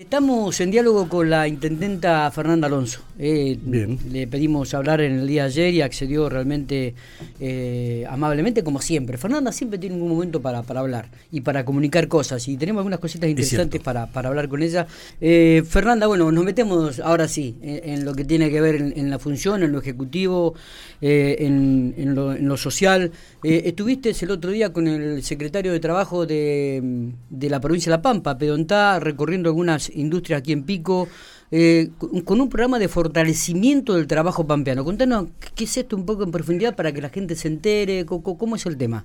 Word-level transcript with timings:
Estamos 0.00 0.58
en 0.62 0.70
diálogo 0.70 1.10
con 1.10 1.28
la 1.28 1.46
intendenta 1.46 2.30
Fernanda 2.30 2.68
Alonso. 2.68 3.02
Eh, 3.18 3.58
Bien. 3.60 3.98
Le 4.10 4.26
pedimos 4.26 4.72
hablar 4.72 5.02
en 5.02 5.18
el 5.18 5.26
día 5.26 5.42
de 5.42 5.48
ayer 5.48 5.74
y 5.74 5.82
accedió 5.82 6.30
realmente 6.30 6.94
eh, 7.38 8.06
amablemente, 8.08 8.64
como 8.64 8.80
siempre. 8.80 9.18
Fernanda 9.18 9.52
siempre 9.52 9.78
tiene 9.78 9.96
un 9.96 10.08
momento 10.08 10.40
para, 10.40 10.62
para 10.62 10.80
hablar 10.80 11.10
y 11.30 11.42
para 11.42 11.66
comunicar 11.66 12.08
cosas. 12.08 12.48
Y 12.48 12.56
tenemos 12.56 12.80
algunas 12.80 12.98
cositas 12.98 13.28
interesantes 13.28 13.82
para, 13.82 14.06
para 14.06 14.30
hablar 14.30 14.48
con 14.48 14.62
ella. 14.62 14.86
Eh, 15.20 15.62
Fernanda, 15.68 16.06
bueno, 16.06 16.32
nos 16.32 16.44
metemos 16.46 16.98
ahora 17.00 17.28
sí 17.28 17.56
en, 17.60 17.90
en 17.90 18.04
lo 18.06 18.14
que 18.14 18.24
tiene 18.24 18.50
que 18.50 18.62
ver 18.62 18.76
en, 18.76 18.94
en 18.96 19.10
la 19.10 19.18
función, 19.18 19.62
en 19.62 19.70
lo 19.70 19.80
ejecutivo, 19.80 20.54
en, 21.02 22.14
lo, 22.14 22.32
en 22.32 22.48
lo 22.48 22.56
social. 22.56 23.12
Estuviste 23.42 24.14
el 24.18 24.30
otro 24.30 24.50
día 24.50 24.72
con 24.72 24.88
el 24.88 25.22
secretario 25.22 25.72
de 25.72 25.80
Trabajo 25.80 26.24
de, 26.24 27.10
de 27.28 27.50
la 27.50 27.60
provincia 27.60 27.90
de 27.90 27.98
La 27.98 28.02
Pampa, 28.02 28.38
Pedontá, 28.38 28.98
recorriendo 28.98 29.50
algunas 29.50 29.89
industrias 29.94 30.40
aquí 30.40 30.52
en 30.52 30.64
Pico, 30.64 31.08
eh, 31.50 31.88
con 32.24 32.40
un 32.40 32.48
programa 32.48 32.78
de 32.78 32.88
fortalecimiento 32.88 33.94
del 33.94 34.06
trabajo 34.06 34.46
pampeano. 34.46 34.84
Contanos 34.84 35.26
qué 35.56 35.64
es 35.64 35.76
esto 35.76 35.96
un 35.96 36.06
poco 36.06 36.22
en 36.22 36.30
profundidad 36.30 36.76
para 36.76 36.92
que 36.92 37.00
la 37.00 37.08
gente 37.08 37.34
se 37.34 37.48
entere, 37.48 38.06
co- 38.06 38.22
cómo 38.22 38.56
es 38.56 38.66
el 38.66 38.76
tema. 38.78 39.02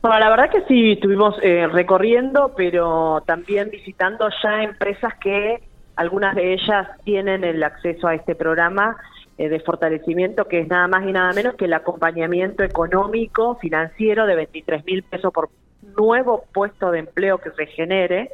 Bueno, 0.00 0.18
la 0.20 0.30
verdad 0.30 0.50
que 0.50 0.62
sí, 0.68 0.92
estuvimos 0.92 1.34
eh, 1.42 1.66
recorriendo, 1.66 2.52
pero 2.56 3.22
también 3.26 3.68
visitando 3.70 4.28
ya 4.42 4.62
empresas 4.62 5.14
que 5.20 5.60
algunas 5.96 6.36
de 6.36 6.52
ellas 6.54 6.86
tienen 7.04 7.42
el 7.42 7.62
acceso 7.64 8.06
a 8.06 8.14
este 8.14 8.36
programa 8.36 8.96
eh, 9.36 9.48
de 9.48 9.58
fortalecimiento, 9.58 10.46
que 10.46 10.60
es 10.60 10.68
nada 10.68 10.86
más 10.86 11.04
y 11.04 11.10
nada 11.12 11.32
menos 11.32 11.56
que 11.56 11.64
el 11.64 11.72
acompañamiento 11.72 12.62
económico, 12.62 13.56
financiero 13.56 14.24
de 14.26 14.36
23 14.36 14.84
mil 14.84 15.02
pesos 15.02 15.32
por 15.32 15.48
nuevo 15.96 16.44
puesto 16.52 16.90
de 16.90 17.00
empleo 17.00 17.38
que 17.38 17.50
se 17.52 17.66
genere. 17.66 18.30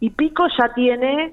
Y 0.00 0.10
Pico 0.10 0.46
ya 0.58 0.72
tiene 0.74 1.32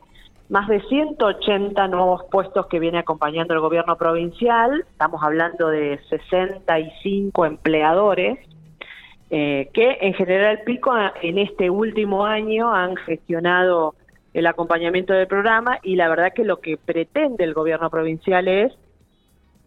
más 0.49 0.67
de 0.67 0.81
180 0.81 1.87
nuevos 1.87 2.23
puestos 2.29 2.67
que 2.67 2.79
viene 2.79 2.99
acompañando 2.99 3.53
el 3.53 3.59
gobierno 3.61 3.95
provincial. 3.97 4.83
Estamos 4.91 5.21
hablando 5.23 5.69
de 5.69 5.99
65 6.09 7.45
empleadores 7.45 8.39
eh, 9.29 9.69
que 9.73 9.97
en 10.01 10.13
general 10.13 10.59
Pico 10.65 10.91
a- 10.91 11.13
en 11.21 11.37
este 11.37 11.69
último 11.69 12.25
año 12.25 12.73
han 12.73 12.97
gestionado 12.97 13.95
el 14.33 14.45
acompañamiento 14.45 15.13
del 15.13 15.27
programa 15.27 15.79
y 15.83 15.95
la 15.95 16.09
verdad 16.09 16.33
que 16.33 16.43
lo 16.43 16.59
que 16.59 16.77
pretende 16.77 17.43
el 17.45 17.53
gobierno 17.53 17.89
provincial 17.89 18.47
es 18.49 18.73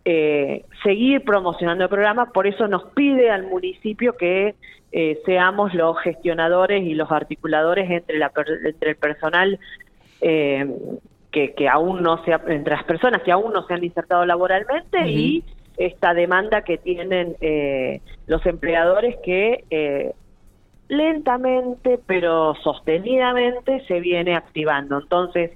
eh, 0.04 0.64
seguir 0.82 1.22
promocionando 1.24 1.84
el 1.84 1.90
programa, 1.90 2.26
por 2.32 2.46
eso 2.46 2.68
nos 2.68 2.84
pide 2.94 3.30
al 3.30 3.44
municipio 3.44 4.16
que 4.16 4.54
eh, 4.92 5.18
seamos 5.24 5.74
los 5.74 5.98
gestionadores 6.00 6.82
y 6.84 6.94
los 6.94 7.10
articuladores 7.10 7.90
entre, 7.90 8.18
la 8.18 8.30
entre 8.64 8.90
el 8.90 8.96
personal 8.96 9.58
eh, 10.20 10.66
que, 11.32 11.52
que 11.54 11.68
aún 11.68 12.02
no 12.02 12.22
se 12.24 12.32
ha- 12.32 12.42
entre 12.48 12.74
las 12.76 12.84
personas 12.84 13.22
que 13.22 13.32
aún 13.32 13.52
no 13.52 13.66
se 13.66 13.74
han 13.74 13.82
insertado 13.82 14.24
laboralmente 14.24 14.98
y 15.08 15.44
esta 15.76 16.14
demanda 16.14 16.62
que 16.62 16.78
tienen 16.78 17.36
eh, 17.40 18.00
los 18.26 18.44
empleadores 18.46 19.16
que 19.24 19.64
eh, 19.70 20.12
lentamente 20.88 21.98
pero 22.06 22.54
sostenidamente 22.62 23.84
se 23.86 24.00
viene 24.00 24.36
activando. 24.36 24.98
Entonces, 24.98 25.50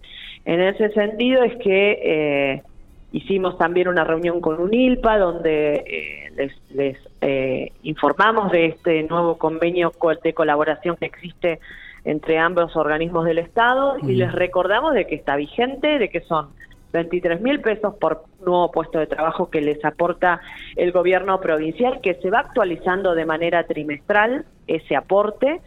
en 0.45 0.61
ese 0.61 0.91
sentido 0.91 1.45
es 1.45 1.57
que 1.59 1.99
eh, 2.03 2.63
hicimos 3.13 3.57
también 3.59 3.89
una 3.89 4.05
reunión 4.05 4.41
con 4.41 4.61
UNILPA 4.61 5.19
donde 5.19 5.75
eh, 5.87 6.31
les, 6.37 6.53
les, 6.71 6.99
eh, 7.21 7.73
informamos 7.83 8.53
de 8.53 8.67
este 8.67 9.03
nuevo 9.05 9.39
convenio 9.39 9.91
co- 9.93 10.15
de 10.15 10.33
colaboración 10.35 10.97
que 10.97 11.07
existe 11.07 11.59
entre 12.05 12.39
ambos 12.39 12.77
organismos 12.77 13.25
del 13.25 13.39
Estado 13.39 13.97
y 14.03 14.13
les 14.15 14.33
recordamos 14.33 14.95
de 14.95 15.07
que 15.07 15.15
está 15.15 15.37
vigente, 15.37 15.99
de 15.99 16.09
que 16.11 16.21
son 16.21 16.49
23 16.93 17.41
mil 17.43 17.61
pesos 17.61 17.95
por 17.97 18.25
nuevo 18.45 18.71
puesto 18.71 18.99
de 18.99 19.07
trabajo 19.07 19.51
que 19.51 19.61
les 19.61 19.85
aporta 19.85 20.41
el 20.77 20.93
gobierno 20.93 21.41
provincial, 21.41 22.01
que 22.01 22.15
se 22.15 22.31
va 22.31 22.41
actualizando 22.41 23.15
de 23.15 23.27
manera 23.27 23.65
trimestral 23.65 24.45
ese 24.67 24.97
aporte 24.97 25.61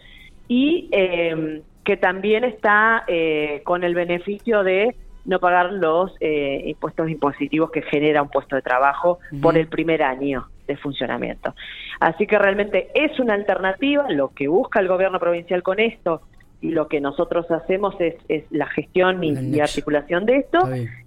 y 0.47 0.89
eh, 0.91 1.61
que 1.83 1.97
también 1.97 2.43
está 2.43 3.03
eh, 3.07 3.61
con 3.65 3.83
el 3.83 3.93
beneficio 3.93 4.63
de 4.63 4.95
no 5.25 5.39
pagar 5.39 5.71
los 5.73 6.11
eh, 6.19 6.63
impuestos 6.65 7.09
impositivos 7.09 7.71
que 7.71 7.81
genera 7.81 8.21
un 8.21 8.29
puesto 8.29 8.55
de 8.55 8.61
trabajo 8.61 9.19
por 9.41 9.57
el 9.57 9.67
primer 9.67 10.03
año 10.03 10.47
de 10.67 10.77
funcionamiento. 10.77 11.53
Así 11.99 12.25
que 12.25 12.39
realmente 12.39 12.89
es 12.95 13.19
una 13.19 13.33
alternativa, 13.33 14.09
lo 14.09 14.29
que 14.29 14.47
busca 14.47 14.79
el 14.79 14.87
gobierno 14.87 15.19
provincial 15.19 15.61
con 15.63 15.79
esto 15.79 16.21
y 16.61 16.69
lo 16.69 16.87
que 16.87 17.01
nosotros 17.01 17.49
hacemos 17.51 17.95
es, 17.99 18.15
es 18.27 18.45
la 18.51 18.67
gestión 18.67 19.23
y, 19.23 19.59
articulación 19.59 20.25
de 20.25 20.37
esto, 20.37 20.59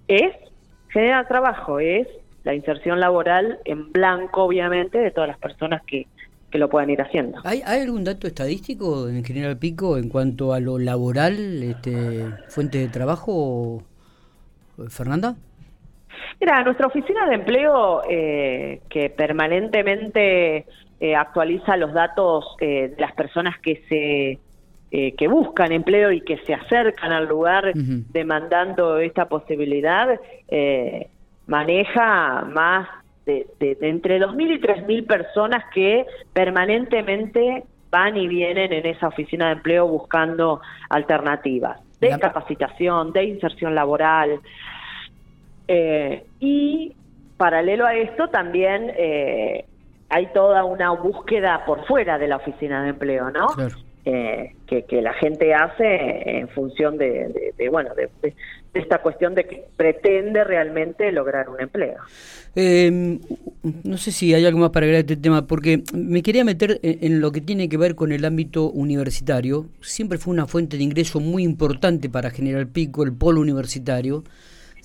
es 0.07 0.33
generar 0.89 1.27
trabajo, 1.27 1.79
es 1.79 2.07
la 2.43 2.53
inserción 2.53 2.99
laboral 2.99 3.59
en 3.65 3.91
blanco, 3.91 4.43
obviamente, 4.43 4.97
de 4.97 5.11
todas 5.11 5.29
las 5.29 5.39
personas 5.39 5.81
que, 5.85 6.07
que 6.51 6.57
lo 6.57 6.69
puedan 6.69 6.89
ir 6.89 7.01
haciendo. 7.01 7.39
¿Hay, 7.43 7.61
hay 7.65 7.81
algún 7.81 8.03
dato 8.03 8.27
estadístico 8.27 9.07
en 9.09 9.23
General 9.23 9.57
Pico 9.57 9.97
en 9.97 10.09
cuanto 10.09 10.53
a 10.53 10.59
lo 10.59 10.77
laboral, 10.77 11.63
este, 11.63 12.25
fuentes 12.49 12.81
de 12.81 12.87
trabajo, 12.89 13.83
Fernanda? 14.89 15.35
Mira, 16.39 16.63
nuestra 16.63 16.87
oficina 16.87 17.27
de 17.27 17.35
empleo, 17.35 18.01
eh, 18.09 18.81
que 18.89 19.09
permanentemente 19.09 20.65
eh, 20.99 21.15
actualiza 21.15 21.75
los 21.77 21.93
datos 21.93 22.55
eh, 22.59 22.93
de 22.95 23.01
las 23.01 23.11
personas 23.13 23.57
que 23.59 23.83
se 23.89 24.39
eh, 24.91 25.13
que 25.15 25.27
buscan 25.27 25.71
empleo 25.73 26.11
y 26.11 26.21
que 26.21 26.37
se 26.45 26.53
acercan 26.53 27.11
al 27.11 27.27
lugar 27.27 27.71
demandando 28.13 28.97
esta 28.99 29.27
posibilidad, 29.27 30.07
eh, 30.47 31.09
maneja 31.47 32.43
más 32.53 32.87
de, 33.25 33.45
de- 33.59 33.75
de 33.75 33.89
entre 33.89 34.19
2.000 34.19 34.55
y 34.55 34.59
3.000 34.61 35.05
personas 35.05 35.63
que 35.73 36.05
permanentemente 36.33 37.63
van 37.89 38.15
y 38.15 38.27
vienen 38.27 38.71
en 38.71 38.85
esa 38.85 39.07
oficina 39.07 39.47
de 39.47 39.53
empleo 39.53 39.87
buscando 39.87 40.61
alternativas 40.89 41.79
de 41.99 42.09
La- 42.09 42.19
capacitación, 42.19 43.11
de 43.13 43.23
inserción 43.25 43.73
laboral. 43.75 44.39
Eh, 45.67 46.25
y 46.39 46.93
paralelo 47.37 47.85
a 47.85 47.95
esto 47.95 48.29
también 48.29 48.91
eh, 48.97 49.65
hay 50.09 50.27
toda 50.27 50.63
una 50.63 50.91
búsqueda 50.91 51.65
por 51.65 51.85
fuera 51.85 52.17
de 52.17 52.27
la 52.27 52.37
oficina 52.37 52.83
de 52.83 52.89
empleo, 52.89 53.31
¿no? 53.31 53.47
Claro. 53.47 53.75
Eh, 54.07 54.51
que, 54.67 54.83
que 54.83 55.01
la 55.01 55.13
gente 55.15 55.51
hace 55.55 56.37
en 56.37 56.47
función 56.49 56.95
de, 56.97 57.09
de- 57.29 57.53
de, 57.57 57.69
bueno 57.69 57.89
de, 57.95 58.07
de- 58.21 58.35
esta 58.75 58.99
cuestión 59.01 59.33
de 59.33 59.45
que 59.45 59.63
pretende 59.75 60.43
realmente 60.43 61.11
lograr 61.11 61.49
un 61.49 61.59
empleo. 61.59 61.95
Eh, 62.55 63.17
no 63.83 63.97
sé 63.97 64.11
si 64.11 64.33
hay 64.35 64.45
algo 64.45 64.59
más 64.59 64.69
para 64.69 64.85
agregar 64.85 64.99
este 65.09 65.15
tema, 65.15 65.47
porque 65.47 65.81
me 65.93 66.21
quería 66.21 66.43
meter 66.43 66.79
en 66.83 67.19
lo 67.19 67.31
que 67.31 67.41
tiene 67.41 67.67
que 67.67 67.77
ver 67.77 67.95
con 67.95 68.11
el 68.11 68.25
ámbito 68.25 68.69
universitario. 68.69 69.65
Siempre 69.81 70.17
fue 70.19 70.33
una 70.33 70.45
fuente 70.45 70.77
de 70.77 70.83
ingreso 70.83 71.19
muy 71.19 71.43
importante 71.43 72.07
para 72.09 72.29
General 72.29 72.67
Pico, 72.67 73.03
el 73.03 73.13
polo 73.13 73.41
universitario. 73.41 74.23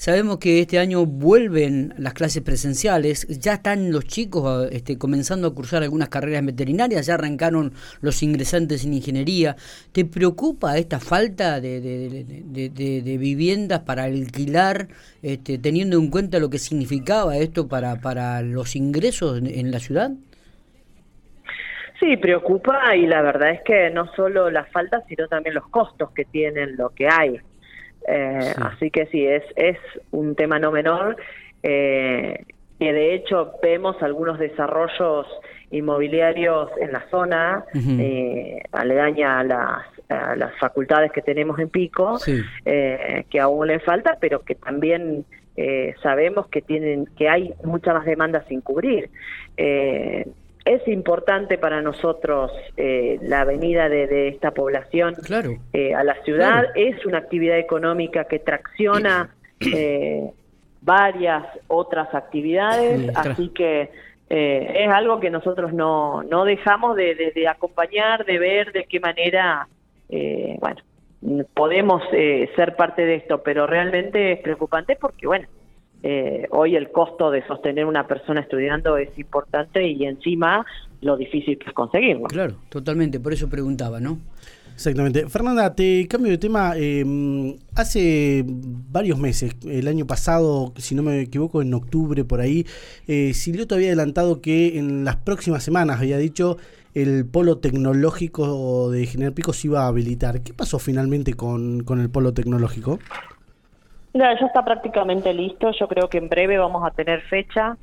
Sabemos 0.00 0.38
que 0.38 0.60
este 0.60 0.78
año 0.78 1.04
vuelven 1.04 1.92
las 1.98 2.14
clases 2.14 2.42
presenciales, 2.42 3.28
ya 3.38 3.52
están 3.52 3.92
los 3.92 4.06
chicos 4.06 4.44
ah, 4.46 4.66
este, 4.72 4.96
comenzando 4.96 5.46
a 5.46 5.54
cursar 5.54 5.82
algunas 5.82 6.08
carreras 6.08 6.42
veterinarias, 6.42 7.04
ya 7.04 7.12
arrancaron 7.16 7.74
los 8.00 8.22
ingresantes 8.22 8.86
en 8.86 8.94
ingeniería. 8.94 9.56
¿Te 9.92 10.06
preocupa 10.06 10.78
esta 10.78 11.00
falta 11.00 11.60
de, 11.60 12.24
viviendas 13.20 13.80
para 13.80 14.04
alquilar, 14.04 14.88
este, 15.22 15.58
teniendo 15.58 15.98
en 15.98 16.08
cuenta 16.08 16.38
lo 16.38 16.48
que 16.48 16.56
significaba 16.56 17.36
esto 17.36 17.68
para, 17.68 17.96
para 17.96 18.40
los 18.40 18.76
ingresos 18.76 19.36
en, 19.36 19.48
en 19.48 19.70
la 19.70 19.80
ciudad? 19.80 20.12
Sí, 22.00 22.16
preocupa 22.16 22.96
y 22.96 23.06
la 23.06 23.20
verdad 23.20 23.50
es 23.50 23.60
que 23.66 23.90
no 23.90 24.10
solo 24.14 24.50
la 24.50 24.64
falta, 24.64 25.02
sino 25.10 25.28
también 25.28 25.56
los 25.56 25.68
costos 25.68 26.10
que 26.12 26.24
tienen 26.24 26.78
lo 26.78 26.88
que 26.88 27.06
hay. 27.06 27.38
Eh, 28.10 28.40
Sí. 28.56 28.62
Así 28.62 28.90
que 28.90 29.06
sí, 29.06 29.26
es, 29.26 29.42
es 29.56 29.78
un 30.10 30.34
tema 30.34 30.58
no 30.58 30.70
menor, 30.72 31.16
eh, 31.62 32.44
que 32.78 32.92
de 32.92 33.14
hecho 33.14 33.52
vemos 33.62 34.02
algunos 34.02 34.38
desarrollos 34.38 35.26
inmobiliarios 35.70 36.70
en 36.80 36.92
la 36.92 37.04
zona, 37.10 37.64
eh, 37.74 38.62
aledaña 38.72 39.38
a 39.40 39.44
las, 39.44 39.86
a 40.08 40.34
las 40.34 40.56
facultades 40.58 41.12
que 41.12 41.22
tenemos 41.22 41.58
en 41.60 41.68
Pico, 41.68 42.18
Sí. 42.18 42.40
eh, 42.64 43.24
que 43.30 43.38
aún 43.38 43.66
le 43.68 43.78
falta, 43.80 44.16
pero 44.20 44.40
que 44.40 44.54
también 44.56 45.24
eh, 45.56 45.94
sabemos 46.02 46.48
que 46.48 46.62
tienen 46.62 47.06
que 47.18 47.28
hay 47.28 47.52
mucha 47.64 47.92
más 47.92 48.04
demanda 48.06 48.44
sin 48.48 48.60
cubrir. 48.62 49.10
Es 50.64 50.86
importante 50.88 51.56
para 51.58 51.80
nosotros 51.82 52.52
eh, 52.76 53.18
la 53.22 53.44
venida 53.44 53.88
de, 53.88 54.06
de 54.06 54.28
esta 54.28 54.50
población 54.50 55.14
Claro. 55.24 55.52
eh, 55.72 55.94
a 55.94 56.04
la 56.04 56.14
ciudad. 56.22 56.64
Claro. 56.64 56.68
Es 56.74 57.06
una 57.06 57.18
actividad 57.18 57.58
económica 57.58 58.24
que 58.24 58.38
tracciona 58.40 59.34
eh, 59.60 60.30
varias 60.82 61.44
otras 61.68 62.14
actividades, 62.14 63.10
así 63.16 63.48
que 63.50 63.90
eh, 64.28 64.72
es 64.84 64.88
algo 64.90 65.18
que 65.20 65.30
nosotros 65.30 65.72
no, 65.72 66.22
no 66.22 66.44
dejamos 66.44 66.94
de, 66.96 67.14
de- 67.14 67.32
de 67.32 67.48
acompañar, 67.48 68.24
de 68.24 68.38
ver 68.38 68.72
de 68.72 68.84
qué 68.84 69.00
manera, 69.00 69.66
eh, 70.08 70.56
bueno, 70.60 70.80
podemos 71.54 72.02
eh, 72.12 72.48
ser 72.56 72.76
parte 72.76 73.04
de 73.04 73.16
esto, 73.16 73.42
pero 73.42 73.66
realmente 73.66 74.32
es 74.32 74.40
preocupante 74.40 74.96
porque, 74.96 75.26
bueno, 75.26 75.48
eh, 76.02 76.46
hoy 76.50 76.76
el 76.76 76.90
costo 76.90 77.30
de 77.30 77.46
sostener 77.46 77.84
una 77.84 78.06
persona 78.06 78.40
estudiando 78.40 78.96
es 78.96 79.16
importante 79.18 79.86
y 79.86 80.04
encima 80.04 80.64
lo 81.02 81.16
difícil 81.16 81.58
que 81.58 81.68
es 81.68 81.74
conseguirlo. 81.74 82.24
Claro, 82.24 82.54
totalmente, 82.68 83.20
por 83.20 83.32
eso 83.32 83.48
preguntaba, 83.48 84.00
¿no? 84.00 84.18
Exactamente. 84.74 85.28
Fernanda, 85.28 85.74
te 85.74 86.08
cambio 86.08 86.32
de 86.32 86.38
tema. 86.38 86.72
Em, 86.74 87.54
hace 87.74 88.42
varios 88.46 89.18
meses, 89.18 89.54
el 89.66 89.86
año 89.88 90.06
pasado, 90.06 90.72
si 90.76 90.94
no 90.94 91.02
me 91.02 91.20
equivoco, 91.20 91.60
en 91.60 91.74
octubre 91.74 92.24
por 92.24 92.40
ahí, 92.40 92.64
eh, 93.06 93.34
Silioto 93.34 93.74
había 93.74 93.88
adelantado 93.88 94.40
que 94.40 94.78
en 94.78 95.04
las 95.04 95.16
próximas 95.16 95.62
semanas 95.62 96.00
había 96.00 96.16
dicho 96.16 96.56
el 96.94 97.26
polo 97.26 97.58
tecnológico 97.58 98.90
de 98.90 99.06
General 99.06 99.34
Pico 99.34 99.52
se 99.52 99.68
iba 99.68 99.84
a 99.84 99.88
habilitar. 99.88 100.42
¿Qué 100.42 100.54
pasó 100.54 100.78
finalmente 100.78 101.34
con, 101.34 101.84
con 101.84 102.00
el 102.00 102.08
polo 102.08 102.32
tecnológico? 102.32 102.98
Ya 104.14 104.32
está 104.32 104.64
prácticamente 104.64 105.32
listo. 105.32 105.70
Yo 105.72 105.88
creo 105.88 106.08
que 106.08 106.18
en 106.18 106.28
breve 106.28 106.58
vamos 106.58 106.84
a 106.86 106.90
tener 106.90 107.22
fecha 107.22 107.76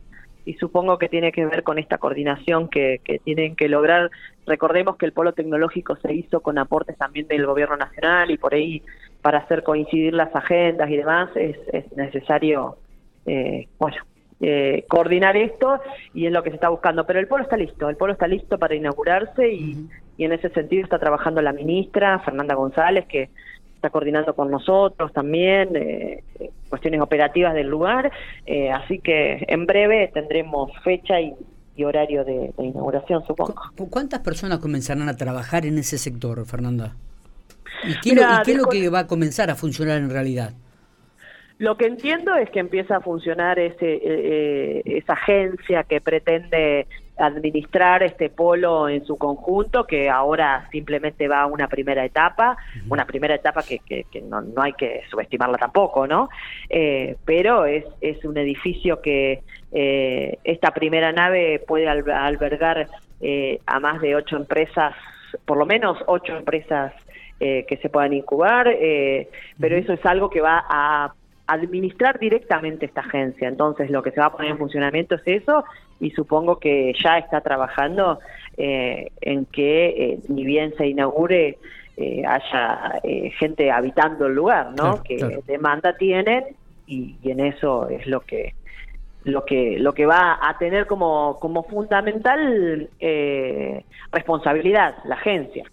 y 0.46 0.54
supongo 0.54 0.98
que 0.98 1.10
tiene 1.10 1.32
que 1.34 1.46
ver 1.46 1.64
con 1.64 1.78
esta 1.78 1.98
coordinación 1.98 2.70
que, 2.70 3.02
tienen 3.24 3.56
que 3.56 3.68
lograr. 3.68 4.10
Recordemos 4.46 4.96
que 4.96 5.06
el 5.06 5.12
polo 5.12 5.34
tecnológico 5.34 5.98
se 5.98 6.14
hizo 6.14 6.40
con 6.40 6.58
aportes 6.58 6.98
también 6.98 7.28
del 7.28 7.46
gobierno 7.46 7.76
nacional 7.76 8.32
y 8.32 8.38
por 8.38 8.54
ahí 8.54 8.82
para 9.22 9.40
hacer 9.40 9.64
coincidir 9.64 10.14
las 10.14 10.34
agendas 10.34 10.90
y 10.90 10.96
demás 10.96 11.30
es, 11.36 11.58
necesario, 11.98 12.78
eh, 13.26 13.68
bueno, 13.78 13.98
eh, 14.40 14.86
coordinar 14.88 15.36
esto 15.36 15.82
y 16.14 16.28
es 16.28 16.32
lo 16.32 16.44
que 16.44 16.52
se 16.52 16.56
está 16.56 16.70
buscando. 16.70 17.06
Pero 17.06 17.20
el 17.20 17.28
polo 17.28 17.44
está 17.44 17.58
listo, 17.58 17.90
el 17.90 17.98
polo 17.98 18.14
está 18.14 18.28
listo 18.28 18.58
para 18.58 18.74
inaugurarse 18.74 19.52
y, 19.52 19.90
y 20.16 20.24
en 20.24 20.32
ese 20.32 20.50
sentido 20.50 20.84
está 20.84 20.98
trabajando 20.98 21.42
la 21.42 21.52
ministra 21.52 22.20
Fernanda 22.20 22.56
González 22.56 23.06
que 23.08 23.30
está 23.78 23.90
coordinando 23.92 24.36
con 24.36 24.52
nosotros 24.52 25.14
también 25.14 25.76
eh, 25.76 26.24
cuestiones 26.70 27.00
operativas 27.00 27.54
del 27.54 27.68
lugar, 27.68 28.12
eh, 28.46 28.72
así 28.72 29.00
que 29.00 29.46
en 29.48 29.66
breve 29.66 30.12
tendremos 30.14 30.72
fecha 30.84 31.22
y, 31.22 31.34
horario 31.84 32.26
de, 32.26 32.52
inauguración, 32.58 33.24
supongo. 33.28 33.54
¿Cuántas 33.92 34.22
personas 34.22 34.58
comenzarán 34.58 35.10
a 35.10 35.16
trabajar 35.16 35.64
en 35.68 35.78
ese 35.78 36.00
sector, 36.00 36.44
Fernanda? 36.48 36.96
¿Y 37.84 37.94
qué, 38.00 38.20
es 38.20 38.58
lo 38.58 38.66
que 38.66 38.90
va 38.90 39.00
a 39.00 39.08
comenzar 39.08 39.52
a 39.52 39.56
funcionar 39.56 40.00
en 40.00 40.10
realidad? 40.10 40.54
Lo 41.60 41.78
que 41.78 41.86
entiendo 41.86 42.36
es 42.36 42.50
que 42.50 42.60
empieza 42.60 42.98
a 42.98 43.02
funcionar 43.02 43.60
ese, 43.60 44.02
eh, 44.04 44.82
esa 44.86 45.14
agencia 45.14 45.84
que 45.84 46.02
pretende 46.02 46.88
administrar 47.18 48.04
este 48.04 48.30
polo 48.30 48.88
en 48.90 49.06
su 49.06 49.18
conjunto, 49.18 49.86
que 49.86 50.10
ahora 50.10 50.68
simplemente 50.72 51.28
va 51.28 51.42
a 51.42 51.46
una 51.48 51.68
primera 51.68 52.06
etapa, 52.06 52.58
una 52.90 53.06
primera 53.06 53.36
etapa 53.36 53.64
que, 53.64 53.80
que, 53.80 54.22
no, 54.22 54.42
no, 54.42 54.62
hay 54.62 54.74
que 54.74 55.02
subestimarla 55.10 55.58
tampoco, 55.58 56.06
¿no? 56.08 56.30
Eh, 56.70 57.16
pero 57.26 57.66
es, 57.66 57.86
es 58.02 58.24
un 58.24 58.38
edificio 58.38 59.02
que 59.02 59.42
eh, 59.72 60.38
esta 60.44 60.72
primera 60.72 61.12
nave 61.12 61.64
puede 61.68 61.88
albergar 61.88 62.88
eh, 63.22 63.60
a 63.66 63.80
más 63.80 64.00
de 64.02 64.16
ocho 64.16 64.36
empresas, 64.36 64.94
por 65.46 65.58
lo 65.58 65.66
menos 65.66 65.98
ocho 66.08 66.36
empresas 66.36 66.94
que 67.40 67.78
se 67.84 67.90
puedan 67.90 68.14
incubar, 68.14 68.66
pero 69.60 69.76
eso 69.76 69.94
es 69.94 70.04
algo 70.08 70.28
que 70.28 70.42
va 70.42 70.66
a 70.68 71.14
administrar 71.46 72.18
directamente 72.18 72.88
esta 72.88 73.02
agencia. 73.02 73.48
Entonces, 73.48 73.92
lo 73.92 74.02
que 74.02 74.10
se 74.10 74.20
va 74.20 74.26
a 74.26 74.32
poner 74.32 74.50
en 74.50 74.58
funcionamiento 74.58 75.14
es 75.14 75.22
eso 75.26 75.64
y 76.00 76.12
supongo 76.12 76.60
que 76.60 76.94
ya 77.04 77.18
está 77.18 77.42
trabajando 77.42 78.20
eh, 78.58 79.12
en 79.22 79.46
que 79.46 79.88
eh, 79.88 80.20
ni 80.30 80.46
bien 80.46 80.74
se 80.78 80.88
inaugure 80.88 81.58
eh, 81.98 82.24
haya 82.28 83.02
gente 83.40 83.72
habitando 83.72 84.28
el 84.28 84.36
lugar, 84.36 84.74
¿no? 84.76 85.02
que 85.04 85.40
demanda 85.48 85.98
tienen 85.98 86.44
y, 86.86 87.16
en 87.24 87.40
eso 87.40 87.90
es 87.90 88.06
lo 88.08 88.22
que 88.22 88.54
lo 89.24 89.44
que 89.44 89.78
lo 89.80 89.94
que 89.94 90.06
va 90.06 90.40
a 90.42 90.58
tener 90.58 90.86
como 90.86 91.38
como 91.40 91.64
fundamental 91.64 92.90
responsabilidad 94.12 94.96
la 95.06 95.16
agencia. 95.16 95.66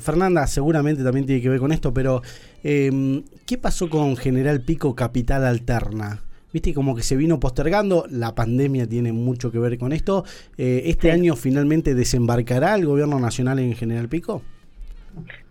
Fernanda, 0.00 0.48
seguramente 0.48 1.04
también 1.04 1.26
tiene 1.26 1.40
que 1.40 1.48
ver 1.48 1.60
con 1.60 1.70
esto, 1.70 1.94
pero 1.94 2.22
Em, 2.62 3.24
¿Qué 3.46 3.56
pasó 3.58 3.88
con 3.88 4.16
General 4.16 4.60
Pico 4.60 4.94
Capital 4.94 5.44
Alterna? 5.44 6.20
Viste, 6.52 6.74
como 6.74 6.96
que 6.96 7.02
se 7.02 7.16
vino 7.16 7.38
postergando, 7.38 8.04
la 8.10 8.34
pandemia 8.34 8.86
tiene 8.86 9.12
mucho 9.12 9.52
que 9.52 9.58
ver 9.58 9.78
con 9.78 9.92
esto. 9.92 10.24
Eh, 10.58 10.82
¿Este 10.86 11.12
año 11.12 11.36
finalmente 11.36 11.94
desembarcará 11.94 12.74
el 12.74 12.86
gobierno 12.86 13.20
nacional 13.20 13.60
en 13.60 13.74
General 13.74 14.08
Pico? 14.08 14.42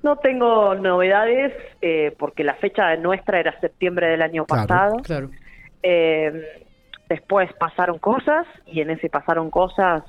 No 0.04 0.18
tengo 0.18 0.75
novedades 0.75 1.54
eh, 1.81 2.13
porque 2.18 2.44
la 2.44 2.56
fecha 2.56 2.96
nuestra 2.98 3.40
era 3.40 3.60
septiembre 3.60 4.07
del 4.07 4.22
año 4.22 4.46
pasado. 4.46 4.98
Claro. 5.04 5.30
Em, 5.81 6.42
después 7.07 7.51
pasaron 7.54 8.00
cosas 8.00 8.46
y 8.66 8.81
en 8.81 8.90
ese 8.90 9.10
pasaron 9.10 9.50
cosas 9.50 10.04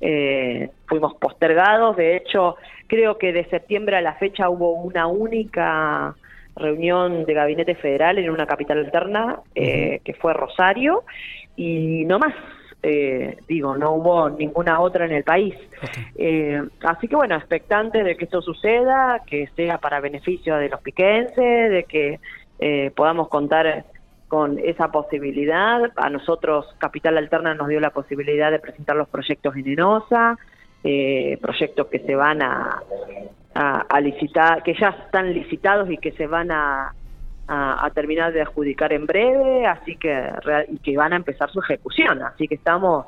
eh, 0.00 0.70
fuimos 0.86 1.14
postergados. 1.14 1.96
De 1.96 2.16
hecho, 2.16 2.56
creo 2.86 3.18
que 3.18 3.32
de 3.32 3.44
septiembre 3.46 3.96
a 3.96 4.00
la 4.00 4.14
fecha 4.14 4.48
hubo 4.48 4.74
una 4.74 5.06
única 5.06 6.14
reunión 6.56 7.24
de 7.24 7.34
gabinete 7.34 7.74
federal 7.74 8.18
en 8.18 8.30
una 8.30 8.46
capital 8.46 8.78
alterna, 8.78 9.40
eh, 9.54 10.00
que 10.04 10.14
fue 10.14 10.32
Rosario, 10.32 11.04
y 11.54 12.04
no 12.04 12.18
más. 12.18 12.34
Eh, 12.82 13.38
digo, 13.48 13.76
no 13.76 13.92
hubo 13.92 14.30
ninguna 14.30 14.80
otra 14.80 15.06
en 15.06 15.12
el 15.12 15.24
país. 15.24 15.54
Eh, 16.18 16.62
así 16.82 17.08
que 17.08 17.16
bueno, 17.16 17.36
expectantes 17.36 18.04
de 18.04 18.16
que 18.16 18.24
esto 18.24 18.40
suceda, 18.40 19.22
que 19.26 19.48
sea 19.56 19.78
para 19.78 20.00
beneficio 20.00 20.56
de 20.56 20.68
los 20.68 20.80
piquenses, 20.80 21.70
de 21.70 21.84
que 21.88 22.20
podamos 22.94 23.28
contar 23.28 23.84
con 24.28 24.58
esa 24.58 24.90
posibilidad. 24.90 25.90
A 25.96 26.08
nosotros, 26.08 26.66
Capital 26.78 27.18
Alterna 27.18 27.54
nos 27.54 27.68
dio 27.68 27.80
la 27.80 27.90
posibilidad 27.90 28.50
de 28.50 28.60
presentar 28.60 28.96
los 28.96 29.08
proyectos 29.08 29.54
en 29.56 29.68
ENOSA, 29.68 30.38
proyectos 30.82 31.88
que 31.88 31.98
se 31.98 32.14
van 32.14 32.40
a, 32.40 32.82
a, 33.56 34.00
licitar, 34.00 34.62
que 34.62 34.74
ya 34.74 34.88
están 34.88 35.32
licitados 35.32 35.90
y 35.90 35.96
que 35.96 36.12
se 36.12 36.26
van 36.26 36.50
a, 36.50 36.92
a, 37.48 37.90
terminar 37.94 38.32
de 38.32 38.42
adjudicar 38.42 38.92
en 38.92 39.06
breve, 39.06 39.66
así 39.66 39.96
que 39.96 40.30
y 40.68 40.78
que 40.78 40.96
van 40.96 41.12
a 41.12 41.16
empezar 41.16 41.50
su 41.50 41.60
ejecución. 41.60 42.22
Así 42.22 42.48
que 42.48 42.56
estamos 42.56 43.06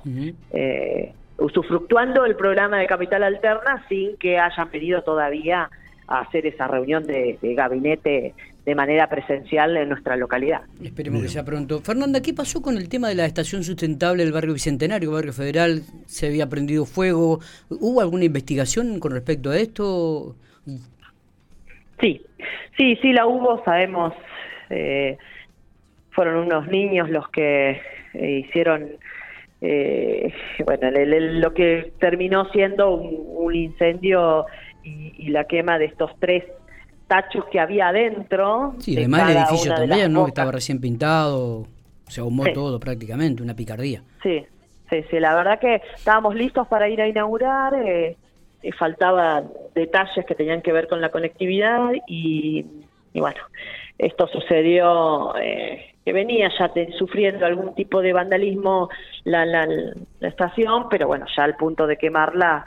eh, 0.52 1.12
usufructuando 1.38 2.24
el 2.24 2.36
programa 2.36 2.78
de 2.78 2.86
Capital 2.86 3.24
Alterna 3.24 3.84
sin 3.88 4.16
que 4.16 4.38
hayan 4.38 4.68
pedido 4.68 5.02
todavía 5.02 5.68
a 6.08 6.20
hacer 6.20 6.46
esa 6.46 6.66
reunión 6.66 7.06
de, 7.06 7.38
gabinete 7.42 8.34
de 8.64 8.74
manera 8.74 9.08
presencial 9.08 9.76
en 9.76 9.88
nuestra 9.88 10.16
localidad. 10.16 10.62
Esperemos 10.82 11.22
que 11.22 11.28
sea 11.28 11.44
pronto. 11.44 11.80
Fernanda, 11.80 12.20
¿qué 12.20 12.34
pasó 12.34 12.60
con 12.60 12.76
el 12.76 12.88
tema 12.88 13.08
de 13.08 13.14
la 13.14 13.24
estación 13.24 13.62
sustentable 13.62 14.24
del 14.24 14.32
barrio 14.32 14.52
Bicentenario, 14.52 15.12
barrio 15.12 15.32
federal? 15.32 15.82
¿Se 16.06 16.26
había 16.26 16.48
prendido 16.48 16.84
fuego? 16.84 17.40
¿Hubo 17.70 18.00
alguna 18.00 18.24
investigación 18.24 18.98
con 19.00 19.12
respecto 19.12 19.50
a 19.50 19.58
esto? 19.58 20.36
Sí, 22.00 22.20
sí, 22.76 22.96
sí 23.02 23.12
la 23.12 23.26
hubo, 23.26 23.62
sabemos, 23.64 24.14
eh, 24.70 25.18
fueron 26.10 26.46
unos 26.46 26.68
niños 26.68 27.10
los 27.10 27.28
que 27.30 27.80
eh, 28.14 28.44
hicieron, 28.44 28.88
eh, 29.60 30.32
bueno, 30.64 30.90
lo 30.90 31.54
que 31.54 31.92
terminó 31.98 32.48
siendo 32.50 32.94
un, 32.94 33.54
incendio 33.54 34.46
y, 34.84 35.28
la 35.28 35.44
quema 35.44 35.78
de 35.78 35.86
estos 35.86 36.10
tres 36.18 36.44
tachos 37.06 37.44
que 37.46 37.60
había 37.60 37.88
adentro. 37.88 38.74
Sí, 38.78 38.96
además 38.96 39.30
el 39.30 39.36
edificio 39.36 39.74
también, 39.74 40.12
¿no? 40.12 40.24
Que 40.24 40.30
estaba 40.30 40.52
recién 40.52 40.80
pintado, 40.80 41.66
se 42.06 42.20
ahumó 42.20 42.44
todo 42.52 42.78
prácticamente, 42.80 43.42
una 43.42 43.54
picardía. 43.54 44.02
Sí, 44.22 44.44
sí, 44.90 45.04
sí, 45.10 45.20
la 45.20 45.34
verdad 45.34 45.58
que 45.58 45.82
estábamos 45.94 46.34
listos 46.34 46.66
para 46.68 46.88
ir 46.88 47.00
a 47.00 47.08
inaugurar, 47.08 47.74
eh, 47.74 48.16
eh 48.62 48.72
faltaba 48.72 49.42
detalles 49.74 50.24
que 50.26 50.34
tenían 50.34 50.62
que 50.62 50.72
ver 50.72 50.88
con 50.88 51.00
la 51.00 51.10
conectividad 51.10 51.90
y, 52.06 52.64
bueno, 53.14 53.40
esto 53.98 54.28
sucedió 54.28 55.34
eh, 55.36 55.94
que 56.04 56.12
venía 56.12 56.50
ya 56.58 56.70
sufriendo 56.98 57.44
algún 57.46 57.74
tipo 57.74 58.00
de 58.00 58.12
vandalismo 58.12 58.88
la, 59.24 59.44
la, 59.44 59.66
la 59.66 60.28
estación, 60.28 60.88
pero 60.88 61.06
bueno, 61.06 61.26
ya 61.36 61.44
al 61.44 61.56
punto 61.56 61.86
de 61.86 61.96
quemarla 61.96 62.64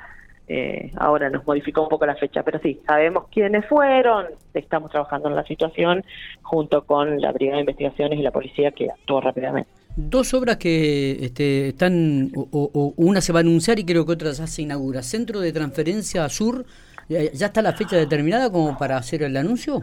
eh, 0.53 0.91
ahora 0.97 1.29
nos 1.29 1.47
modificó 1.47 1.83
un 1.83 1.87
poco 1.87 2.05
la 2.05 2.15
fecha, 2.15 2.43
pero 2.43 2.59
sí, 2.59 2.81
sabemos 2.85 3.27
quiénes 3.31 3.65
fueron, 3.67 4.25
estamos 4.53 4.91
trabajando 4.91 5.29
en 5.29 5.35
la 5.37 5.45
situación 5.45 6.03
junto 6.41 6.83
con 6.83 7.21
la 7.21 7.31
Brigada 7.31 7.55
de 7.55 7.61
Investigaciones 7.61 8.19
y 8.19 8.21
la 8.21 8.31
policía 8.31 8.71
que 8.71 8.89
actuó 8.91 9.21
rápidamente. 9.21 9.69
Dos 9.95 10.33
obras 10.33 10.57
que 10.57 11.11
este, 11.23 11.69
están, 11.69 12.33
o, 12.35 12.93
una 12.97 13.21
se 13.21 13.31
va 13.31 13.39
a 13.39 13.43
anunciar 13.43 13.79
y 13.79 13.85
creo 13.85 14.05
que 14.05 14.11
otra 14.11 14.31
ya 14.31 14.45
se 14.45 14.63
inaugura. 14.63 15.03
Centro 15.03 15.39
de 15.39 15.53
Transferencia 15.53 16.27
Sur, 16.27 16.65
¿ya 17.07 17.45
está 17.45 17.61
la 17.61 17.71
fecha 17.71 17.95
determinada 17.95 18.51
como 18.51 18.77
para 18.77 18.97
hacer 18.97 19.23
el 19.23 19.37
anuncio? 19.37 19.81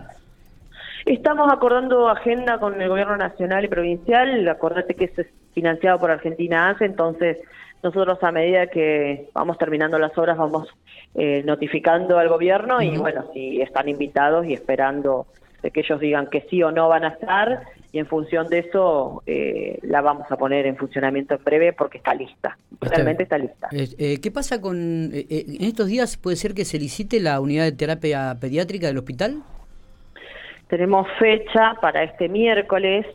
Estamos 1.07 1.51
acordando 1.51 2.11
agenda 2.11 2.59
con 2.59 2.79
el 2.79 2.91
gobierno 2.91 3.17
nacional 3.17 3.65
y 3.65 3.69
provincial, 3.69 4.47
acordate 4.47 4.93
que 4.93 5.05
es 5.05 5.27
financiado 5.55 5.99
por 5.99 6.11
Argentina 6.11 6.69
hace, 6.69 6.85
entonces 6.85 7.39
nosotros 7.83 8.19
a 8.23 8.33
medida 8.33 8.67
que 8.67 9.29
vamos 9.33 9.59
terminando 9.59 9.99
las 9.99 10.17
obras 10.19 10.37
vamos 10.37 10.69
eh, 11.15 11.43
notificando 11.45 12.19
al 12.19 12.29
gobierno 12.29 12.83
y 12.83 12.97
bueno, 12.97 13.25
si 13.33 13.61
están 13.61 13.89
invitados 13.89 14.47
y 14.47 14.55
esperando 14.55 15.27
de 15.63 15.71
que 15.71 15.81
ellos 15.81 15.99
digan 16.01 16.29
que 16.29 16.43
sí 16.51 16.63
o 16.63 16.71
no 16.71 16.89
van 16.89 17.05
a 17.05 17.09
estar 17.09 17.63
y 17.91 17.99
en 17.99 18.07
función 18.07 18.49
de 18.49 18.59
eso 18.61 19.23
eh, 19.27 19.79
la 19.83 20.01
vamos 20.01 20.31
a 20.31 20.37
poner 20.37 20.67
en 20.67 20.77
funcionamiento 20.77 21.35
en 21.35 21.45
breve 21.45 21.73
porque 21.73 21.99
está 21.99 22.15
lista, 22.15 22.57
realmente 22.81 23.23
está 23.23 23.39
lista. 23.39 23.69
Eh, 23.73 24.21
¿Qué 24.21 24.31
pasa 24.31 24.61
con, 24.61 24.77
en 25.13 25.65
estos 25.65 25.87
días 25.87 26.17
puede 26.17 26.37
ser 26.37 26.55
que 26.55 26.65
se 26.65 26.79
licite 26.79 27.21
la 27.21 27.41
unidad 27.41 27.65
de 27.65 27.73
terapia 27.73 28.37
pediátrica 28.41 28.89
del 28.89 28.99
hospital? 28.99 29.43
Tenemos 30.69 31.09
fecha 31.19 31.75
para 31.81 32.03
este 32.03 32.29
miércoles 32.29 33.07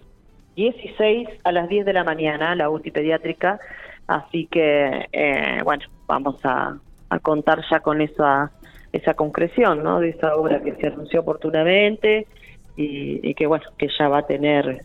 16 0.55 1.29
a 1.43 1.51
las 1.51 1.69
10 1.69 1.85
de 1.85 1.93
la 1.93 2.03
mañana, 2.03 2.55
la 2.55 2.69
UTI 2.69 2.91
pediátrica, 2.91 3.59
así 4.07 4.47
que 4.47 5.07
bueno, 5.63 5.83
vamos 6.07 6.35
a, 6.43 6.77
a 7.09 7.19
contar 7.19 7.61
ya 7.69 7.79
con 7.79 8.01
esa 8.01 8.51
esa 8.93 9.15
concreción 9.15 9.83
¿no? 9.83 9.99
de 9.99 10.09
esa 10.09 10.35
obra 10.35 10.61
que 10.61 10.75
se 10.75 10.87
anunció 10.87 11.21
oportunamente 11.21 12.27
y, 12.77 13.33
que 13.33 13.47
bueno 13.47 13.65
que 13.77 13.89
ya 13.97 14.07
va 14.07 14.19
a 14.19 14.27
tener 14.27 14.83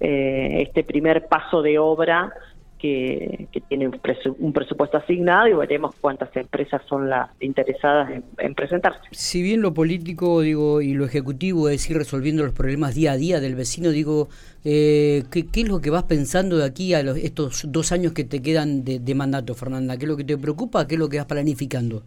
eh, 0.00 0.62
este 0.66 0.84
primer 0.84 1.26
paso 1.26 1.60
de 1.60 1.78
obra 1.78 2.32
que, 2.78 3.48
tiene 3.68 3.88
un, 3.88 4.52
presupuesto 4.52 4.96
asignado 4.96 5.48
y 5.48 5.52
veremos 5.52 5.94
cuántas 6.00 6.34
empresas 6.36 6.80
son 6.88 7.10
las 7.10 7.30
interesadas 7.40 8.10
en, 8.38 8.54
presentarse. 8.54 9.00
Si 9.10 9.42
bien 9.42 9.60
lo 9.60 9.74
político 9.74 10.40
digo 10.40 10.80
y 10.80 10.94
lo 10.94 11.04
ejecutivo 11.04 11.68
es 11.68 11.88
ir 11.90 11.98
resolviendo 11.98 12.44
los 12.44 12.54
problemas 12.54 12.94
día 12.94 13.12
a 13.12 13.16
día 13.16 13.40
del 13.40 13.54
vecino, 13.54 13.90
digo, 13.90 14.28
eh, 14.64 15.24
¿qué, 15.30 15.44
es 15.52 15.68
lo 15.68 15.80
que 15.80 15.90
vas 15.90 16.04
pensando 16.04 16.56
de 16.56 16.64
aquí 16.64 16.94
a 16.94 17.00
estos 17.00 17.70
dos 17.70 17.92
años 17.92 18.12
que 18.12 18.24
te 18.24 18.40
quedan 18.40 18.84
de, 18.84 19.14
mandato, 19.14 19.54
Fernanda? 19.54 19.96
¿Qué 19.96 20.04
es 20.04 20.08
lo 20.08 20.16
que 20.16 20.24
te 20.24 20.38
preocupa? 20.38 20.86
¿Qué 20.86 20.94
es 20.94 21.00
lo 21.00 21.08
que 21.08 21.18
vas 21.18 21.26
planificando? 21.26 22.02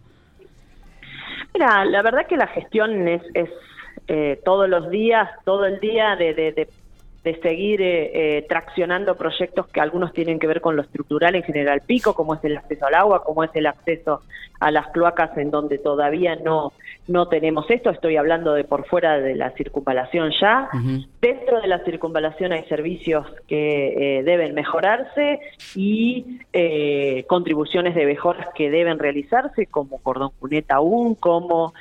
Mira, 1.54 1.84
la 1.84 2.02
verdad 2.02 2.26
que 2.26 2.36
la 2.36 2.46
gestión 2.46 3.06
es, 3.06 3.22
es 3.34 3.50
eh, 4.08 4.40
todos 4.44 4.68
los 4.68 4.90
días, 4.90 5.28
todo 5.44 5.66
el 5.66 5.78
día 5.80 6.16
de, 6.16 6.34
de 6.34 6.52
de 6.52 6.68
seguir 7.40 7.80
eh, 7.80 8.38
eh, 8.38 8.46
traccionando 8.48 9.16
proyectos 9.16 9.68
que 9.68 9.80
algunos 9.80 10.12
tienen 10.12 10.40
que 10.40 10.48
ver 10.48 10.60
con 10.60 10.74
lo 10.74 10.82
estructural 10.82 11.36
en 11.36 11.44
general. 11.44 11.82
Pico, 11.86 12.14
como 12.14 12.34
es 12.34 12.44
el 12.44 12.56
acceso 12.56 12.86
al 12.86 12.94
agua, 12.94 13.22
como 13.22 13.44
es 13.44 13.50
el 13.54 13.66
acceso 13.66 14.22
a 14.58 14.72
las 14.72 14.88
cloacas 14.88 15.36
en 15.38 15.50
donde 15.50 15.78
todavía 15.78 16.34
no, 16.36 16.72
no 17.06 17.28
tenemos 17.28 17.68
esto, 17.70 17.90
estoy 17.90 18.16
hablando 18.16 18.54
de 18.54 18.64
por 18.64 18.86
fuera 18.86 19.18
de 19.18 19.36
la 19.36 19.50
circunvalación 19.50 20.32
ya. 20.40 20.68
Dentro 21.20 21.60
de 21.60 21.68
la 21.68 21.80
circunvalación 21.84 22.52
hay 22.52 22.64
servicios 22.64 23.26
que 23.46 24.18
eh, 24.18 24.22
deben 24.24 24.54
mejorarse 24.54 25.40
y 25.76 26.38
contribuciones 27.28 27.94
de 27.94 28.04
mejoras 28.04 28.48
que 28.54 28.70
deben 28.70 28.98
realizarse, 28.98 29.66
como 29.66 29.98
cordón 29.98 30.30
cuneta 30.38 30.76
aún, 30.76 31.14
como 31.14 31.72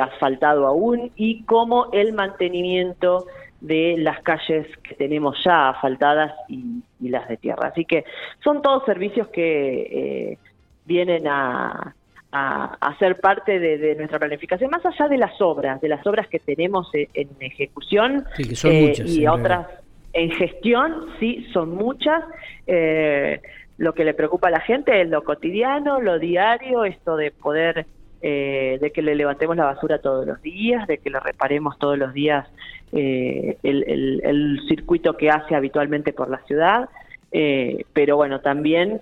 asfaltado 0.00 0.66
aún 0.66 1.12
y 1.16 1.44
como 1.44 1.88
el 1.92 2.14
mantenimiento 2.14 3.26
de 3.60 3.96
las 3.98 4.20
calles 4.22 4.66
que 4.82 4.94
tenemos 4.94 5.36
ya 5.44 5.70
asfaltadas 5.70 6.32
y, 6.48 6.82
las 7.00 7.28
de 7.28 7.36
tierra. 7.36 7.68
Así 7.68 7.84
que 7.84 8.04
son 8.42 8.62
todos 8.62 8.84
servicios 8.84 9.28
que 9.28 10.32
eh, 10.32 10.38
vienen 10.84 11.26
a, 11.26 11.94
a, 12.32 12.96
ser 12.98 13.20
parte 13.20 13.58
de, 13.58 13.94
nuestra 13.96 14.18
planificación, 14.18 14.70
más 14.70 14.84
allá 14.84 15.08
de 15.08 15.18
las 15.18 15.40
obras, 15.40 15.80
de 15.80 15.88
las 15.88 16.06
obras 16.06 16.28
que 16.28 16.38
tenemos 16.38 16.88
en, 16.92 17.28
ejecución 17.40 18.24
eh, 18.38 18.94
y 19.06 19.26
otras 19.26 19.66
en 20.12 20.30
gestión, 20.32 21.06
sí, 21.20 21.46
son 21.52 21.74
muchas. 21.74 22.24
Eh, 22.66 23.40
lo 23.76 23.94
que 23.94 24.04
le 24.04 24.14
preocupa 24.14 24.48
a 24.48 24.50
la 24.50 24.60
gente 24.60 25.00
es 25.00 25.08
lo 25.08 25.22
cotidiano, 25.22 26.00
lo 26.00 26.18
diario, 26.18 26.84
esto 26.84 27.16
de 27.16 27.30
poder 27.30 27.86
eh, 28.20 28.78
de 28.80 28.90
que 28.90 29.02
le 29.02 29.14
levantemos 29.14 29.56
la 29.56 29.66
basura 29.66 30.00
todos 30.00 30.26
los 30.26 30.42
días, 30.42 30.88
de 30.88 30.98
que 30.98 31.10
le 31.10 31.20
reparemos 31.20 31.78
todos 31.78 31.96
los 31.96 32.12
días 32.12 32.48
eh, 32.92 33.58
el, 33.62 34.60
circuito 34.68 35.16
que 35.16 35.30
hace 35.30 35.54
habitualmente 35.54 36.12
por 36.12 36.30
la 36.30 36.38
ciudad, 36.44 36.88
eh, 37.32 37.84
pero 37.92 38.16
bueno, 38.16 38.40
también 38.40 39.00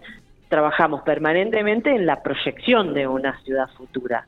trabajamos 0.48 1.02
permanentemente 1.02 1.90
en 1.90 2.06
la 2.06 2.22
proyección 2.22 2.94
de 2.94 3.06
una 3.06 3.40
ciudad 3.42 3.68
futura, 3.76 4.26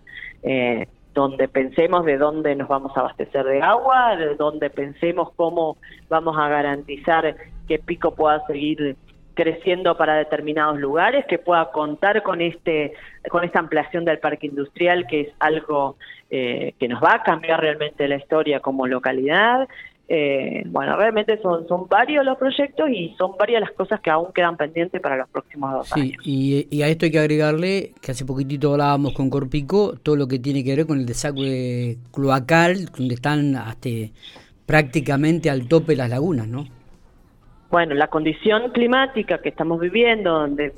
donde 1.15 1.49
pensemos 1.49 2.05
de 2.05 2.17
dónde 2.17 2.55
nos 2.55 2.69
vamos 2.69 2.97
a 2.97 3.01
abastecer 3.01 3.45
de 3.45 3.61
agua, 3.61 4.17
de 4.17 4.35
donde 4.37 4.71
pensemos 4.71 5.31
cómo 5.35 5.77
vamos 6.09 6.37
a 6.39 6.49
garantizar 6.49 7.37
que 7.67 7.79
Pico 7.79 8.15
pueda 8.15 8.45
seguir 8.47 8.97
creciendo 9.39 9.97
para 9.97 10.17
determinados 10.17 10.81
lugares, 10.81 11.25
que 11.27 11.39
pueda 11.39 11.71
contar 11.71 12.25
con 12.25 12.41
este 12.41 12.93
con 13.31 13.45
esta 13.45 13.61
ampliación 13.61 14.05
del 14.05 14.19
parque 14.19 14.49
industrial, 14.49 15.07
que 15.07 15.21
es 15.21 15.29
algo 15.39 15.97
eh, 16.29 16.75
que 16.81 16.89
nos 16.89 17.01
va 17.01 17.15
a 17.15 17.23
cambiar 17.23 17.61
realmente 17.61 18.09
la 18.09 18.17
historia 18.17 18.59
como 18.59 18.89
localidad. 18.89 19.69
Eh, 20.09 20.65
bueno, 20.67 20.97
realmente 20.97 21.39
son, 21.41 21.69
son 21.69 21.87
varios 21.87 22.25
los 22.25 22.37
proyectos 22.37 22.91
y 22.91 23.15
son 23.17 23.37
varias 23.39 23.61
las 23.61 23.71
cosas 23.73 24.01
que 24.01 24.11
aún 24.11 24.33
quedan 24.33 24.57
pendientes 24.57 25.01
para 25.01 25.17
los 25.17 25.29
próximos 25.29 25.71
dos 25.73 25.89
sí, 25.95 26.01
años. 26.01 26.23
Y, 26.25 26.67
y 26.69 26.83
a 26.83 26.89
esto 26.89 27.05
hay 27.05 27.13
que 27.13 27.19
agregarle 27.21 27.93
que 28.01 28.11
hace 28.11 28.25
poquitito 28.25 28.73
hablábamos 28.73 29.13
con 29.13 29.31
Corpico, 29.31 29.95
todo 30.03 30.17
lo 30.17 30.27
que 30.27 30.41
tiene 30.41 30.65
que 30.65 30.75
ver 30.75 30.87
con 30.87 30.99
el 30.99 31.07
desagüe 31.07 31.99
cloacal, 32.11 32.87
donde 32.87 33.15
están 33.15 33.55
hasta 33.55 33.91
prácticamente 34.67 35.49
al 35.49 35.69
tope 35.69 35.95
las 35.95 36.11
lagunas, 36.11 36.49
¿no? 36.49 36.78
Bueno, 37.71 37.95
la 37.95 38.09
condición 38.09 38.71
climática 38.73 39.39
que 39.39 39.51
estamos 39.51 39.79
viviendo, 39.81 40.33
donde 40.33 40.73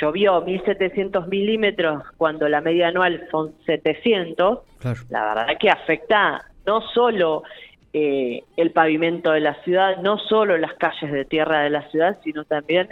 llovió 0.00 0.44
1.700 0.44 1.28
milímetros 1.28 2.02
cuando 2.16 2.48
la 2.48 2.60
media 2.60 2.88
anual 2.88 3.26
son 3.30 3.52
700, 3.66 4.58
la 5.10 5.24
verdad 5.24 5.58
que 5.60 5.70
afecta 5.70 6.44
no 6.66 6.80
solo 6.80 7.44
eh, 7.92 8.42
el 8.56 8.70
pavimento 8.72 9.32
de 9.32 9.40
la 9.40 9.54
ciudad, 9.62 9.98
no 9.98 10.18
solo 10.18 10.56
las 10.56 10.74
calles 10.74 11.12
de 11.12 11.24
tierra 11.24 11.60
de 11.60 11.70
la 11.70 11.88
ciudad, 11.90 12.18
sino 12.24 12.44
también 12.44 12.88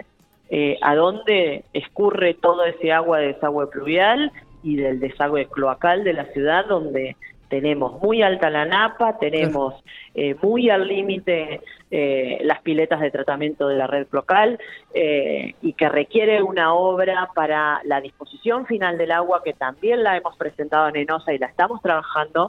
eh, 0.50 0.78
a 0.82 0.94
dónde 0.94 1.64
escurre 1.72 2.34
todo 2.34 2.64
ese 2.64 2.92
agua 2.92 3.18
de 3.18 3.28
desagüe 3.28 3.66
pluvial 3.68 4.30
y 4.62 4.76
del 4.76 5.00
desagüe 5.00 5.46
cloacal 5.46 6.04
de 6.04 6.12
la 6.12 6.26
ciudad, 6.26 6.66
donde 6.66 7.16
tenemos 7.50 8.00
muy 8.00 8.22
alta 8.22 8.48
la 8.48 8.64
napa, 8.64 9.18
tenemos 9.18 9.74
eh, 10.14 10.36
muy 10.40 10.70
al 10.70 10.86
límite 10.86 11.60
eh, 11.90 12.38
las 12.42 12.62
piletas 12.62 13.00
de 13.00 13.10
tratamiento 13.10 13.66
de 13.66 13.76
la 13.76 13.88
red 13.88 14.06
local 14.12 14.58
eh, 14.94 15.54
y 15.60 15.72
que 15.74 15.88
requiere 15.88 16.42
una 16.42 16.72
obra 16.72 17.28
para 17.34 17.80
la 17.84 18.00
disposición 18.00 18.66
final 18.66 18.96
del 18.96 19.10
agua 19.10 19.42
que 19.44 19.52
también 19.52 20.04
la 20.04 20.16
hemos 20.16 20.36
presentado 20.36 20.88
en 20.88 20.96
ENOSA 20.96 21.34
y 21.34 21.38
la 21.38 21.48
estamos 21.48 21.82
trabajando. 21.82 22.48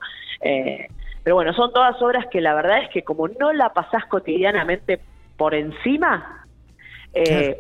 pero 1.24 1.36
bueno, 1.36 1.54
son 1.54 1.74
todas 1.74 2.00
obras 2.02 2.28
que 2.28 2.40
la 2.40 2.54
verdad 2.54 2.84
es 2.84 2.90
que 2.90 3.02
como 3.02 3.28
no 3.28 3.52
la 3.52 3.74
pasás 3.74 4.06
cotidianamente 4.06 5.00
por 5.36 5.56
encima, 5.56 6.46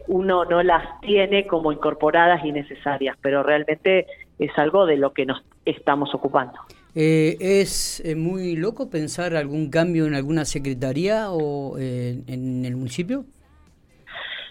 uno 0.08 0.46
no 0.46 0.62
las 0.62 1.02
tiene 1.02 1.48
como 1.48 1.72
incorporadas 1.72 2.46
y 2.46 2.52
necesarias, 2.52 3.18
pero 3.20 3.42
realmente 3.42 4.06
es 4.38 4.56
algo 4.58 4.86
de 4.86 4.98
lo 4.98 5.12
que 5.12 5.26
nos 5.26 5.44
estamos 5.66 6.14
ocupando. 6.14 6.60
Eh, 6.94 7.38
¿Es 7.40 8.02
eh, 8.06 8.16
muy 8.16 8.58
loco 8.58 8.90
pensar 8.90 9.36
algún 9.36 9.70
cambio 9.70 10.06
en 10.08 10.14
alguna 10.14 10.44
secretaría 10.44 11.32
o 11.32 11.78
eh, 11.80 12.22
en 12.28 12.66
el 12.66 12.76
municipio? 12.76 13.24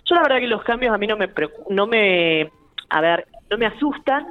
Yo 0.06 0.14
la 0.14 0.22
verdad 0.22 0.38
que 0.38 0.46
los 0.46 0.62
cambios 0.62 0.94
a 0.94 0.98
mí 0.98 1.06
no 1.06 1.16
me 1.16 1.28
no 1.68 1.86
me 1.86 2.50
a 2.88 3.00
ver 3.00 3.26
no 3.50 3.58
me 3.58 3.66
asustan 3.66 4.26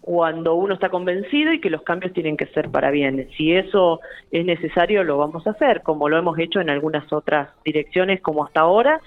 cuando 0.00 0.54
uno 0.54 0.74
está 0.74 0.88
convencido 0.88 1.52
y 1.52 1.60
que 1.60 1.70
los 1.70 1.82
cambios 1.82 2.12
tienen 2.12 2.36
que 2.36 2.46
ser 2.46 2.70
para 2.70 2.90
bien. 2.90 3.28
Si 3.36 3.52
eso 3.52 4.00
es 4.30 4.44
necesario 4.44 5.04
lo 5.04 5.18
vamos 5.18 5.46
a 5.46 5.50
hacer, 5.50 5.82
como 5.82 6.08
lo 6.08 6.18
hemos 6.18 6.38
hecho 6.38 6.60
en 6.60 6.70
algunas 6.70 7.12
otras 7.12 7.48
direcciones 7.64 8.20
como 8.20 8.44
hasta 8.44 8.60
ahora. 8.60 9.00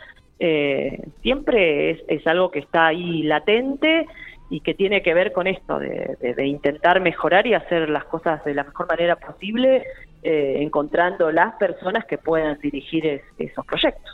siempre 1.22 1.92
es, 1.92 2.02
es 2.08 2.26
algo 2.26 2.52
que 2.52 2.60
está 2.60 2.88
ahí 2.88 3.24
latente 3.24 4.08
y 4.50 4.62
que 4.62 4.74
tiene 4.74 5.04
que 5.04 5.14
ver 5.14 5.32
con 5.32 5.48
esto, 5.48 5.80
de, 5.80 6.46
intentar 6.46 7.02
mejorar 7.02 7.46
y 7.46 7.54
hacer 7.54 7.90
las 7.90 8.06
cosas 8.06 8.44
de 8.44 8.56
la 8.56 8.64
mejor 8.64 8.88
manera 8.88 9.16
posible, 9.16 9.84
eh, 10.22 10.58
encontrando 10.60 11.32
las 11.32 11.56
personas 11.56 12.04
que 12.06 12.18
puedan 12.18 12.60
dirigir 12.60 13.22
esos 13.38 13.66
proyectos. 13.66 14.12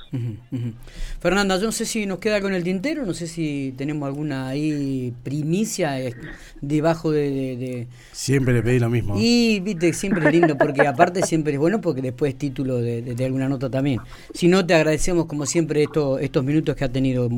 Fernanda, 1.20 1.58
yo 1.58 1.66
no 1.66 1.72
sé 1.72 1.86
si 1.86 2.06
nos 2.06 2.20
queda 2.20 2.42
con 2.42 2.54
el 2.54 2.64
tintero, 2.64 3.06
no 3.06 3.14
sé 3.14 3.28
si 3.28 3.74
tenemos 3.78 4.06
alguna 4.08 4.50
ahí 4.50 5.14
primicia 5.24 6.00
eh, 6.00 6.14
debajo 6.62 7.12
de, 7.12 7.88
Siempre 8.12 8.54
le 8.54 8.62
pedí 8.62 8.80
lo 8.80 8.90
mismo. 8.90 9.16
Y, 9.18 9.62
viste, 9.62 9.94
siempre 9.94 10.26
es 10.26 10.32
lindo, 10.34 10.58
porque 10.58 10.86
aparte 10.86 11.24
siempre 11.24 11.54
es 11.54 11.60
bueno, 11.60 11.80
porque 11.80 12.02
después 12.02 12.34
es 12.34 12.38
título 12.38 12.78
de, 12.78 13.16
alguna 13.26 13.48
nota 13.48 13.70
también. 13.70 14.02
Si 14.34 14.50
no, 14.50 14.66
te 14.66 14.76
agradecemos 14.76 15.26
como 15.26 15.46
siempre 15.46 15.82
esto, 15.82 16.20
estos 16.20 16.44
minutos 16.44 16.76
que 16.76 16.84
ha 16.84 16.92
tenido 16.92 17.30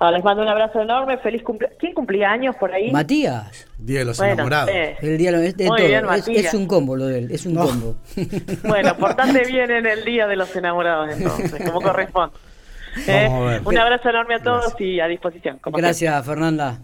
Ah, 0.00 0.10
les 0.10 0.24
mando 0.24 0.42
un 0.42 0.48
abrazo 0.48 0.80
enorme, 0.80 1.18
feliz 1.18 1.42
cumpleaños. 1.42 1.78
¿Quién 1.78 1.94
cumplía 1.94 2.30
años 2.30 2.56
por 2.56 2.72
ahí? 2.72 2.90
Matías. 2.90 3.66
Día 3.78 4.00
de 4.00 4.04
los 4.04 4.20
enamorados. 4.20 4.70
El 5.00 5.18
día 5.18 5.32
de, 5.32 5.52
todo. 5.52 5.76
es, 5.76 6.54
un 6.54 6.66
combo 6.66 6.96
lo 6.96 7.06
de 7.06 7.18
él, 7.18 7.30
es 7.30 7.46
un 7.46 7.54
combo. 7.54 7.96
Bueno, 8.64 8.96
portante 8.96 9.44
bien 9.46 9.70
en 9.70 9.86
el 9.86 10.04
Día 10.04 10.26
de 10.26 10.36
los 10.36 10.54
Enamorados 10.56 11.10
entonces, 11.16 11.62
como 11.64 11.80
corresponde. 11.80 12.36
Eh, 13.06 13.60
un 13.64 13.78
abrazo 13.78 14.08
enorme 14.08 14.36
a 14.36 14.42
todos 14.42 14.74
y 14.80 15.00
a 15.00 15.06
disposición. 15.06 15.58
Gracias, 15.64 16.24
Fernanda. 16.24 16.78